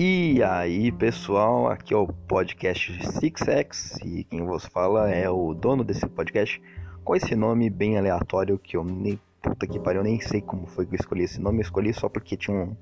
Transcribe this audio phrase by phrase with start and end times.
[0.00, 5.82] E aí, pessoal, aqui é o podcast 6X e quem vos fala é o dono
[5.82, 6.62] desse podcast
[7.02, 10.86] com esse nome bem aleatório que eu nem puta que pariu, nem sei como foi
[10.86, 12.76] que eu escolhi esse nome, eu escolhi só porque tinha uma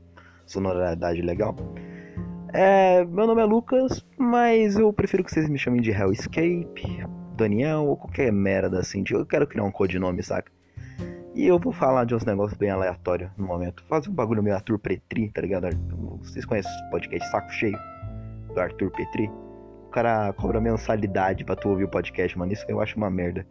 [0.45, 1.57] sonoridade legal.
[2.53, 7.03] É, meu nome é Lucas, mas eu prefiro que vocês me chamem de Hellscape,
[7.35, 9.03] Daniel ou qualquer merda assim.
[9.11, 10.53] Eu quero criar um codinome, saca?
[11.35, 13.83] E eu vou falar de uns negócios bem aleatórios no momento.
[13.89, 15.67] Fazer um bagulho meio Arthur Petri, tá ligado?
[16.23, 17.79] Vocês conhecem o podcast Saco Cheio
[18.53, 19.31] do Arthur Petri?
[19.87, 22.53] O cara cobra mensalidade pra tu ouvir o podcast, mano.
[22.53, 23.47] Isso eu acho uma merda.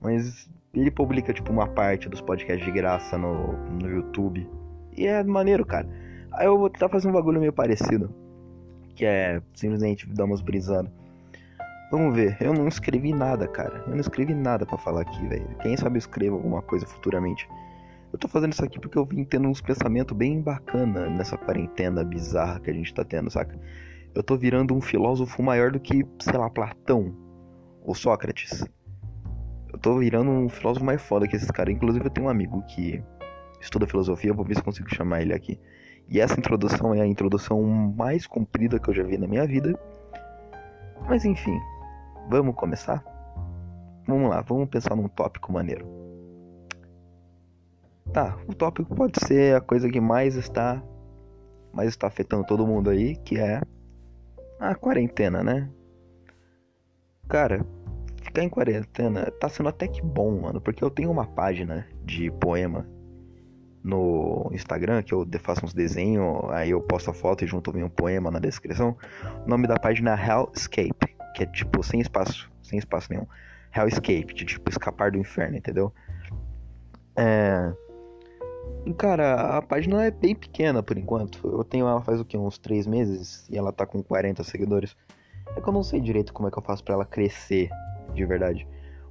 [0.00, 4.48] Mas ele publica, tipo, uma parte dos podcasts de graça no, no YouTube.
[4.96, 5.88] E é maneiro, cara.
[6.32, 8.14] Aí eu vou tentar fazer um bagulho meio parecido.
[8.94, 10.90] Que é simplesmente dar umas brisando.
[11.90, 13.84] Vamos ver, eu não escrevi nada, cara.
[13.86, 15.46] Eu não escrevi nada para falar aqui, velho.
[15.62, 17.48] Quem sabe eu escrevo alguma coisa futuramente.
[18.14, 22.04] Eu tô fazendo isso aqui porque eu vim tendo uns pensamentos bem bacana nessa quarentena
[22.04, 23.58] bizarra que a gente tá tendo, saca?
[24.14, 27.12] Eu tô virando um filósofo maior do que, sei lá, Platão
[27.82, 28.64] ou Sócrates.
[29.72, 31.74] Eu tô virando um filósofo mais foda que esses caras.
[31.74, 33.02] Inclusive eu tenho um amigo que
[33.60, 35.58] estuda filosofia, vou ver se consigo chamar ele aqui.
[36.08, 39.76] E essa introdução é a introdução mais comprida que eu já vi na minha vida.
[41.08, 41.58] Mas enfim,
[42.28, 43.04] Vamos começar?
[44.06, 46.03] Vamos lá, vamos pensar num tópico maneiro.
[48.12, 50.82] Tá, o tópico pode ser a coisa que mais está
[51.72, 53.60] mais está afetando todo mundo aí, que é
[54.60, 55.68] a quarentena, né?
[57.28, 57.66] Cara,
[58.22, 62.30] ficar em quarentena tá sendo até que bom, mano, porque eu tenho uma página de
[62.30, 62.86] poema
[63.82, 67.82] no Instagram que eu faço uns desenhos, aí eu posto a foto e junto vem
[67.82, 68.96] um poema na descrição.
[69.44, 73.26] O nome da página é Hellscape que é tipo sem espaço, sem espaço nenhum.
[73.76, 75.92] Hellscape, de tipo escapar do inferno, entendeu?
[77.16, 77.72] É.
[78.98, 81.40] Cara, a página é bem pequena por enquanto.
[81.46, 82.36] Eu tenho ela faz o que?
[82.36, 84.94] Uns 3 meses e ela tá com 40 seguidores.
[85.56, 87.70] É que eu não sei direito como é que eu faço para ela crescer
[88.12, 88.68] de verdade.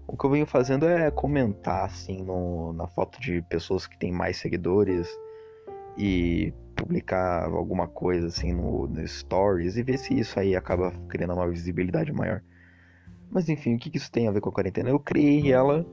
[0.07, 4.11] O que eu venho fazendo é comentar assim no, na foto de pessoas que têm
[4.11, 5.09] mais seguidores
[5.97, 11.33] e publicar alguma coisa assim no, no Stories e ver se isso aí acaba criando
[11.33, 12.41] uma visibilidade maior.
[13.31, 14.89] Mas enfim, o que, que isso tem a ver com a quarentena?
[14.89, 15.85] Eu criei ela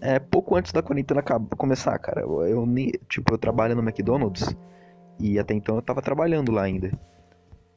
[0.00, 2.22] é, pouco antes da quarentena começar, cara.
[2.22, 2.66] Eu,
[3.08, 4.56] tipo, eu trabalho no McDonald's
[5.18, 6.90] e até então eu tava trabalhando lá ainda.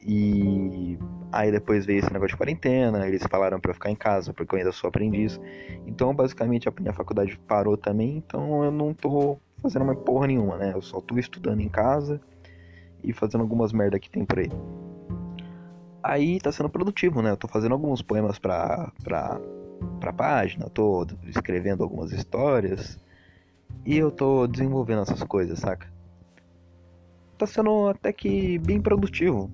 [0.02, 0.98] E
[1.30, 4.58] aí depois veio esse negócio de quarentena, eles falaram para ficar em casa, porque eu
[4.58, 5.38] ainda sou aprendiz.
[5.86, 10.56] Então, basicamente, a minha faculdade parou também, então eu não tô fazendo mais porra nenhuma,
[10.56, 10.72] né?
[10.74, 12.20] Eu só tô estudando em casa
[13.04, 14.50] e fazendo algumas merda que tem por aí.
[16.02, 17.30] Aí tá sendo produtivo, né?
[17.30, 19.38] Eu tô fazendo alguns poemas pra, pra,
[19.98, 22.98] pra página, tô escrevendo algumas histórias
[23.84, 25.86] e eu tô desenvolvendo essas coisas, saca?
[27.38, 29.50] Tá sendo até que bem produtivo.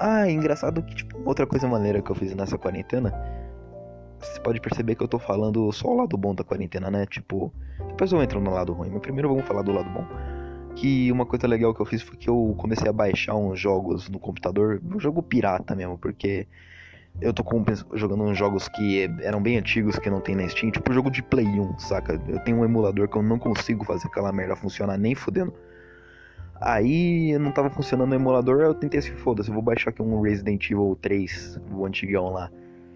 [0.00, 3.12] Ah, é engraçado que, tipo, outra coisa maneira que eu fiz nessa quarentena
[4.22, 7.06] você pode perceber que eu tô falando só o lado bom da quarentena, né?
[7.06, 7.52] Tipo,
[7.88, 10.06] depois eu entro no lado ruim, mas primeiro vamos falar do lado bom.
[10.76, 14.08] Que uma coisa legal que eu fiz foi que eu comecei a baixar uns jogos
[14.08, 16.46] no computador, um jogo pirata mesmo, porque
[17.20, 20.70] eu tô com, jogando uns jogos que eram bem antigos que não tem na Steam,
[20.70, 22.20] tipo jogo de Play 1, saca?
[22.26, 25.52] Eu tenho um emulador que eu não consigo fazer aquela merda funcionar nem fudendo.
[26.60, 30.20] Aí não tava funcionando o emulador, eu tentei se foda-se, eu vou baixar aqui um
[30.20, 32.50] Resident Evil 3, o antigão lá,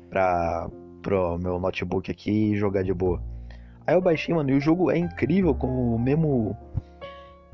[0.08, 0.68] pra,
[1.02, 3.20] pro meu notebook aqui e jogar de boa.
[3.86, 6.56] Aí eu baixei, mano, e o jogo é incrível, como mesmo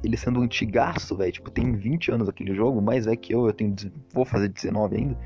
[0.02, 1.32] ele sendo antigaço, velho.
[1.32, 3.74] Tipo, tem 20 anos aquele jogo, mais é que eu, eu tenho.
[4.12, 5.18] Vou fazer 19 ainda.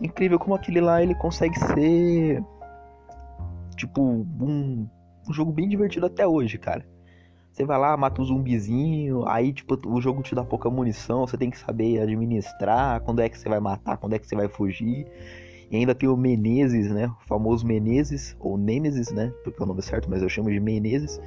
[0.00, 2.42] Incrível como aquele lá ele consegue ser.
[3.76, 4.88] Tipo, um,
[5.28, 6.84] um jogo bem divertido até hoje, cara.
[7.52, 11.36] Você vai lá, mata um zumbizinho, aí tipo, o jogo te dá pouca munição, você
[11.36, 14.48] tem que saber administrar, quando é que você vai matar, quando é que você vai
[14.48, 15.06] fugir.
[15.70, 17.08] E ainda tem o Menezes, né?
[17.08, 19.32] O famoso Menezes, ou Nemesis, né?
[19.42, 21.20] Porque é o nome certo, mas eu chamo de Menezes.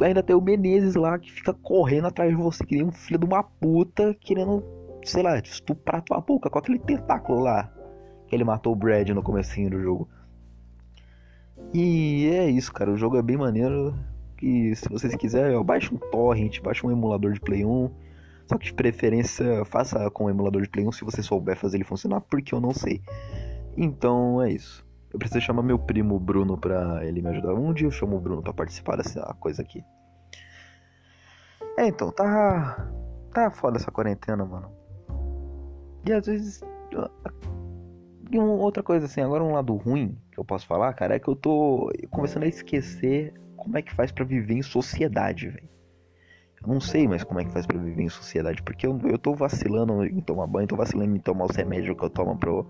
[0.00, 3.18] Ainda tem o Menezes lá que fica correndo atrás de você, que nem um filho
[3.18, 4.62] de uma puta, querendo,
[5.08, 7.72] sei lá, estuprar tua boca com aquele tentáculo lá.
[8.28, 10.08] Que ele matou o Brad no comecinho do jogo.
[11.72, 12.90] E é isso, cara.
[12.90, 13.94] O jogo é bem maneiro.
[14.42, 17.90] E se vocês quiserem, baixe um torrent, baixe um emulador de Play 1
[18.46, 21.78] só que de preferência faça com o emulador de Play 1 se você souber fazer
[21.78, 23.02] ele funcionar, porque eu não sei.
[23.76, 24.86] Então é isso.
[25.12, 27.54] Eu preciso chamar meu primo Bruno pra ele me ajudar.
[27.54, 29.82] Um dia eu chamo o Bruno pra participar dessa coisa aqui.
[31.76, 32.88] É, então, tá.
[33.32, 34.70] Tá foda essa quarentena, mano.
[36.06, 36.62] E às vezes.
[38.30, 41.18] E uma outra coisa assim, agora um lado ruim que eu posso falar, cara, é
[41.18, 45.68] que eu tô começando a esquecer como é que faz para viver em sociedade, velho.
[46.66, 49.34] não sei mais como é que faz pra viver em sociedade, porque eu, eu tô
[49.34, 52.66] vacilando em tomar banho, tô vacilando em tomar os remédios que eu tomo pro,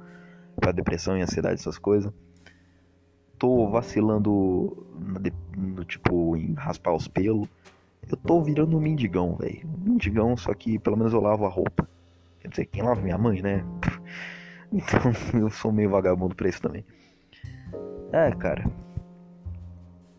[0.56, 2.12] pra depressão e ansiedade, essas coisas.
[3.38, 5.21] Tô vacilando no,
[5.56, 7.49] no, tipo, em raspar os pelos.
[8.09, 9.69] Eu tô virando um mendigão, velho.
[9.79, 11.88] mendigão, só que pelo menos eu lavo a roupa.
[12.46, 13.64] Quer dizer, quem lava minha mãe, né?
[14.72, 15.00] Então
[15.40, 16.84] eu sou meio vagabundo pra isso também.
[18.12, 18.69] É, cara.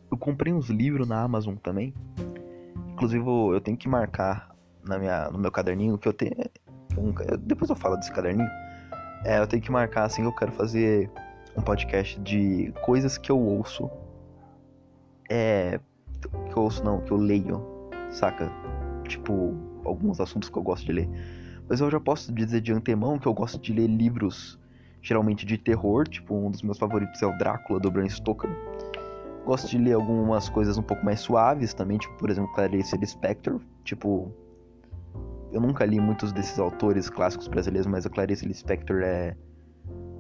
[0.09, 1.93] Eu comprei uns livros na Amazon também.
[2.93, 6.33] Inclusive eu tenho que marcar na minha, no meu caderninho que eu tenho.
[7.39, 8.49] depois eu falo desse caderninho.
[9.25, 11.11] É, eu tenho que marcar assim que eu quero fazer
[11.55, 13.91] um podcast de coisas que eu ouço.
[15.29, 15.79] É.
[16.21, 17.61] Que eu ouço não, que eu leio.
[18.11, 18.49] Saca?
[19.03, 19.53] Tipo,
[19.83, 21.09] alguns assuntos que eu gosto de ler.
[21.69, 24.59] Mas eu já posso dizer de antemão que eu gosto de ler livros
[25.01, 28.49] geralmente de terror, tipo um dos meus favoritos é o Drácula do Bram Stoker.
[29.45, 33.61] Gosto de ler algumas coisas um pouco mais suaves também, tipo, por exemplo, Clarice Lispector.
[33.85, 34.29] Tipo,
[35.53, 39.37] eu nunca li muitos desses autores clássicos brasileiros, mas a Clarice Lispector é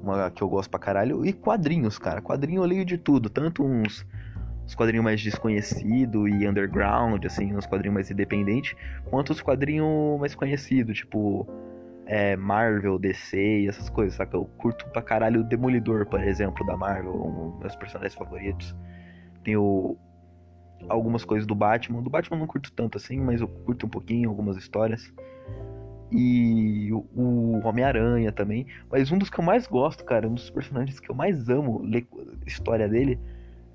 [0.01, 1.25] uma que eu gosto pra caralho.
[1.25, 2.21] E quadrinhos, cara.
[2.21, 4.05] Quadrinho eu leio de tudo, tanto uns,
[4.67, 8.75] uns quadrinhos mais desconhecido e underground, assim, uns quadrinhos mais independentes,
[9.09, 11.47] quanto os quadrinhos mais conhecidos, tipo
[12.05, 14.35] é, Marvel, DC e essas coisas, saca?
[14.35, 18.75] Eu curto pra caralho o Demolidor, por exemplo, da Marvel, um dos meus personagens favoritos.
[19.41, 19.97] Tenho
[20.89, 22.01] algumas coisas do Batman.
[22.01, 25.13] Do Batman eu não curto tanto assim, mas eu curto um pouquinho algumas histórias.
[26.11, 28.67] E o Homem-Aranha também.
[28.91, 31.81] Mas um dos que eu mais gosto, cara, um dos personagens que eu mais amo
[31.81, 32.05] ler
[32.45, 33.17] história dele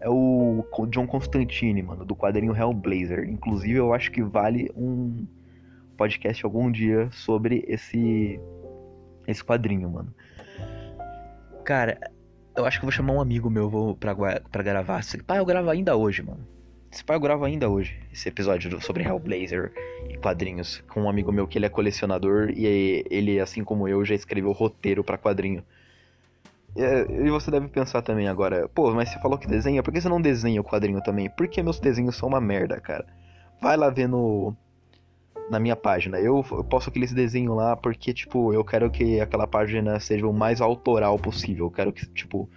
[0.02, 3.28] é o John Constantine, mano, do quadrinho Hellblazer.
[3.28, 5.24] Inclusive, eu acho que vale um
[5.96, 8.40] podcast algum dia sobre esse
[9.26, 10.12] esse quadrinho, mano.
[11.64, 11.98] Cara,
[12.56, 14.12] eu acho que vou chamar um amigo meu vou pra,
[14.62, 14.98] gravar.
[14.98, 16.44] Esse pai eu gravo ainda hoje, mano.
[16.90, 17.96] Esse pai eu gravo ainda hoje.
[18.12, 19.72] Esse episódio sobre Hellblazer
[20.10, 20.82] e quadrinhos.
[20.88, 24.50] Com um amigo meu que ele é colecionador e ele, assim como eu, já escreveu
[24.50, 25.62] roteiro para quadrinho.
[26.74, 30.08] E você deve pensar também agora, pô, mas você falou que desenha, por que você
[30.08, 31.28] não desenha o quadrinho também?
[31.28, 33.06] Porque meus desenhos são uma merda, cara.
[33.60, 34.56] Vai lá ver no.
[35.50, 36.18] Na minha página.
[36.18, 40.32] Eu, eu posto aqueles desenhos lá porque, tipo, eu quero que aquela página seja o
[40.32, 41.66] mais autoral possível.
[41.66, 42.48] Eu quero que, tipo,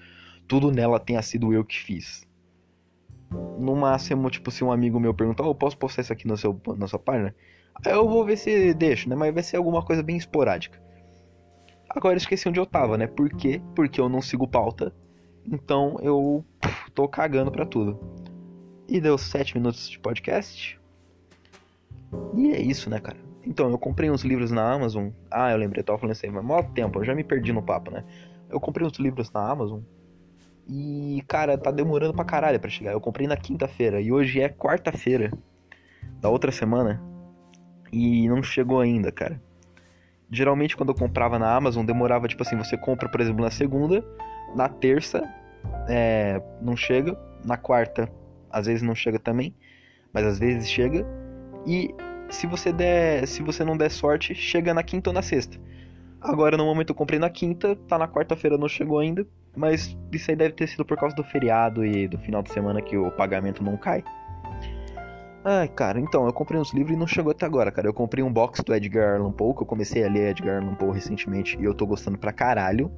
[0.47, 2.25] tudo nela tenha sido eu que fiz.
[3.59, 6.37] No máximo, tipo, se um amigo meu perguntar, oh, eu posso postar isso aqui no
[6.37, 7.35] seu, na sua página?
[7.83, 9.15] Aí eu vou ver se deixo, né?
[9.15, 10.79] Mas vai ser alguma coisa bem esporádica.
[11.95, 13.07] Agora eu esqueci onde eu tava, né?
[13.07, 13.61] Por quê?
[13.73, 14.93] Porque eu não sigo pauta.
[15.45, 17.97] Então eu pff, tô cagando pra tudo.
[18.87, 20.79] E deu 7 minutos de podcast.
[22.35, 23.17] E é isso, né, cara?
[23.45, 25.09] Então, eu comprei uns livros na Amazon.
[25.29, 27.61] Ah, eu lembrei, eu tava falando assim, mas maior tempo, eu já me perdi no
[27.61, 28.03] papo, né?
[28.49, 29.81] Eu comprei uns livros na Amazon.
[30.67, 32.91] E, cara, tá demorando pra caralho pra chegar.
[32.91, 35.31] Eu comprei na quinta-feira e hoje é quarta-feira
[36.19, 37.01] da outra semana.
[37.91, 39.39] E não chegou ainda, cara.
[40.31, 44.03] Geralmente quando eu comprava na Amazon, demorava, tipo assim, você compra, por exemplo, na segunda,
[44.55, 45.21] na terça,
[45.87, 48.11] é, não chega, na quarta,
[48.49, 49.53] às vezes não chega também,
[50.13, 51.05] mas às vezes chega.
[51.65, 51.93] E
[52.29, 55.57] se você der, se você não der sorte, chega na quinta ou na sexta.
[56.21, 60.31] Agora no momento eu comprei na quinta, tá na quarta-feira, não chegou ainda, mas isso
[60.31, 63.11] aí deve ter sido por causa do feriado e do final de semana que o
[63.11, 64.03] pagamento não cai.
[65.47, 67.87] Ai, cara, então, eu comprei uns livros e não chegou até agora, cara.
[67.87, 70.73] Eu comprei um box do Edgar Allan Poe, que eu comecei a ler Edgar Allan
[70.73, 72.91] Poe recentemente e eu tô gostando pra caralho.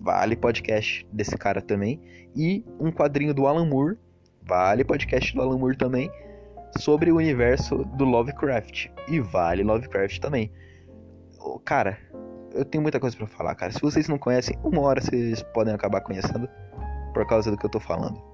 [0.00, 2.00] Vale podcast desse cara também.
[2.34, 3.98] E um quadrinho do Alan Moore,
[4.42, 6.10] vale podcast do Alan Moore também,
[6.78, 8.86] sobre o universo do Lovecraft.
[9.06, 10.50] E vale Lovecraft também.
[11.66, 11.98] Cara,
[12.54, 13.72] eu tenho muita coisa para falar, cara.
[13.72, 16.48] Se vocês não conhecem, uma hora vocês podem acabar conhecendo
[17.12, 18.33] por causa do que eu tô falando.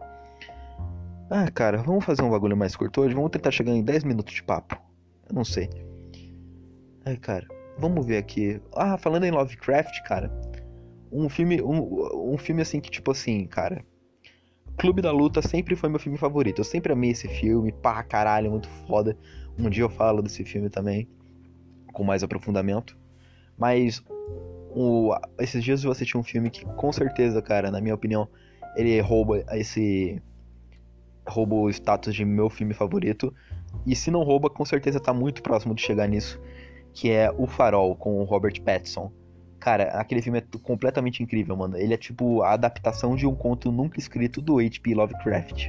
[1.32, 3.14] Ah, cara, vamos fazer um bagulho mais curto hoje?
[3.14, 4.76] Vamos tentar chegar em 10 minutos de papo.
[5.28, 5.70] Eu não sei.
[7.04, 7.46] Ai, cara,
[7.78, 8.60] vamos ver aqui.
[8.74, 10.28] Ah, falando em Lovecraft, cara.
[11.12, 13.84] Um filme, um, um filme assim que, tipo assim, cara.
[14.76, 16.58] Clube da Luta sempre foi meu filme favorito.
[16.58, 17.70] Eu sempre amei esse filme.
[17.70, 19.16] Pá, caralho, muito foda.
[19.56, 21.08] Um dia eu falo desse filme também.
[21.92, 22.98] Com mais aprofundamento.
[23.56, 24.02] Mas
[24.74, 28.28] o, esses dias eu assisti um filme que com certeza, cara, na minha opinião,
[28.74, 30.20] ele rouba esse
[31.26, 33.34] rouba o status de meu filme favorito.
[33.86, 36.40] E se não rouba, com certeza tá muito próximo de chegar nisso.
[36.92, 39.12] Que é O Farol, com o Robert Pattinson.
[39.58, 41.76] Cara, aquele filme é completamente incrível, mano.
[41.76, 44.94] Ele é tipo a adaptação de um conto nunca escrito do H.P.
[44.94, 45.68] Lovecraft.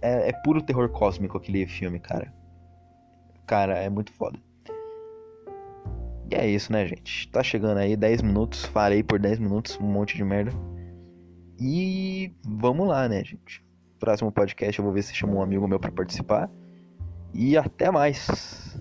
[0.00, 2.32] É, é puro terror cósmico aquele filme, cara.
[3.44, 4.38] Cara, é muito foda.
[6.30, 7.28] E é isso, né, gente?
[7.28, 8.64] Tá chegando aí 10 minutos.
[8.66, 10.52] Falei por 10 minutos, um monte de merda.
[11.58, 13.65] E vamos lá, né, gente?
[14.06, 16.48] Próximo podcast eu vou ver se chamo um amigo meu para participar.
[17.34, 18.75] e até mais.